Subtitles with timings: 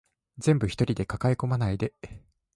[0.39, 1.93] 全部一人で抱え込まないで